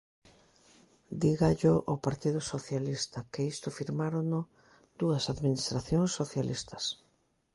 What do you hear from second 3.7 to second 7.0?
firmárono dúas administracións socialistas.